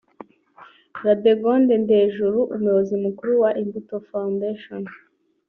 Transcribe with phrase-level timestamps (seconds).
[1.05, 4.81] Radegonde Ndejuru; Umuyobozi Mukuru wa Imbuto Foundation